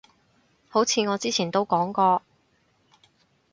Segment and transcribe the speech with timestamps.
[0.67, 2.23] 好似我之前都講過